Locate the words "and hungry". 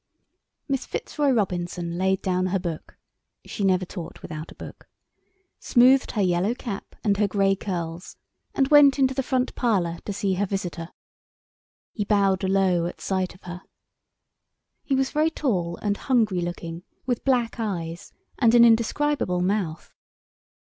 15.83-16.41